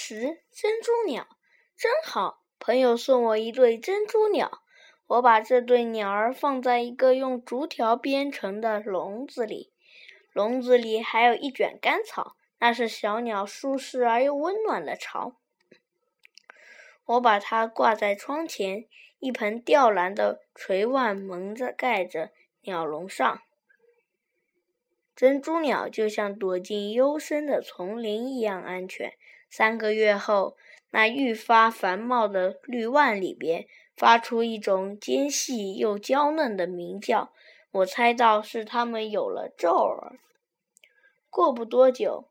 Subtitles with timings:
[0.00, 1.26] 十珍珠鸟，
[1.76, 2.44] 真好！
[2.60, 4.62] 朋友送我一对珍珠鸟，
[5.08, 9.72] 我把这对鸟儿放在一个用竹条编成的笼子里，
[10.32, 15.34] 笼子里还有一卷干草，那是小鸟舒适而又温暖的巢。
[17.06, 18.86] 我把它挂在窗前，
[19.18, 22.30] 一盆吊兰的垂蔓蒙着盖着
[22.60, 23.42] 鸟笼上。
[25.16, 29.14] 珍珠鸟就像躲进幽深的丛林一样安全。
[29.50, 30.56] 三个月后，
[30.90, 33.66] 那愈发繁茂的绿蔓里边
[33.96, 37.32] 发出一种尖细又娇嫩的鸣叫，
[37.72, 40.18] 我猜到是它们有了皱儿。
[41.30, 42.28] 过不多久，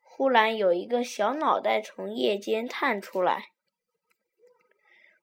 [0.00, 3.50] 忽然有一个小脑袋从叶间探出来。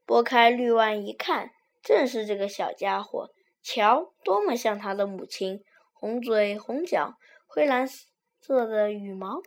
[0.06, 1.52] 拨开绿蔓一看，
[1.84, 3.30] 正是这个小家伙。
[3.62, 5.64] 瞧，多么像他的母亲！
[5.94, 7.86] 红嘴红脚，灰蓝
[8.40, 9.42] 色的羽毛，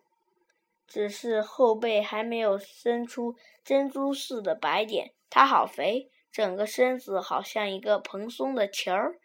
[0.92, 5.14] 只是后背还没有生出珍珠似的白点。
[5.30, 9.18] 它好肥，整个身子好像一个蓬松的球儿。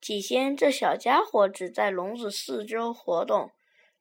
[0.00, 3.52] 起先，这小家伙只在笼子四周活动，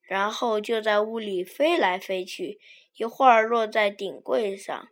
[0.02, 2.60] 然后就在屋里飞来飞去，
[2.98, 4.88] 一会儿落在顶柜上，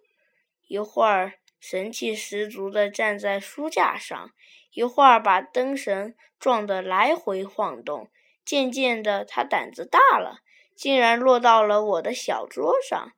[0.67, 1.33] 一会儿。
[1.59, 4.31] 神气十足地站在书架上，
[4.71, 8.07] 一会儿把灯绳撞得来回晃动。
[8.45, 10.39] 渐渐的，他胆子大了，
[10.79, 13.11] 竟然落到了我的小桌上。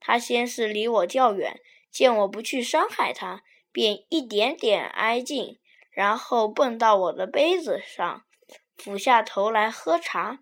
[0.00, 5.60] 他先是离我较远，见我不去伤害他，便一点点挨近，
[5.92, 8.24] 然后蹦到我的杯子上，
[8.76, 10.40] 俯下头来喝茶，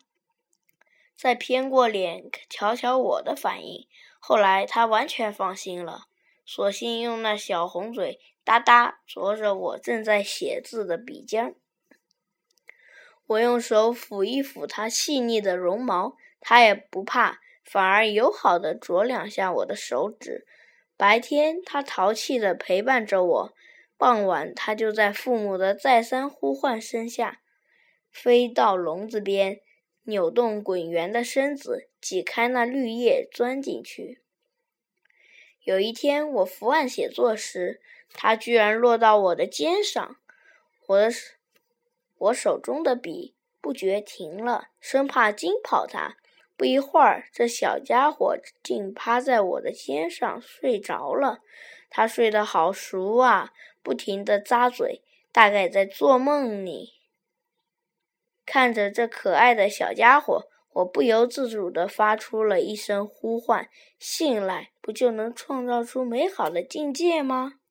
[1.15, 3.87] 再偏过脸瞧瞧我的反应。
[4.19, 6.07] 后来，他完全放心了。
[6.47, 11.55] 索性用那小红嘴哒哒啄着我正在写字的笔尖，
[13.27, 20.45] 我用手抚一抚它细腻的绒毛，它也不怕，反而友好地啄两下我的手指。
[20.97, 23.55] 白天它淘气地陪伴着我，
[23.97, 27.41] 傍晚它就在父母的再三呼唤声下，
[28.11, 29.61] 飞到笼子边，
[30.03, 34.21] 扭动滚圆的身子，挤开那绿叶钻进去。
[35.63, 37.81] 有一天，我伏案写作时，
[38.13, 40.17] 它居然落到我的肩上。
[40.89, 41.11] 我的，
[42.19, 46.17] 我手中的笔不觉停了，生怕惊跑它。
[46.57, 51.41] 不一会儿，这小家伙竟趴在我的肩上睡着了。
[51.91, 53.53] 他睡得好熟啊，
[53.83, 55.03] 不停地咂嘴，
[55.33, 56.93] 大概在做梦呢。
[58.47, 60.49] 看着这可爱的小家伙。
[60.77, 63.69] 我不由自主地发出了一声呼唤
[64.01, 67.57] ：“醒来，不就能创造出美好的境界吗？”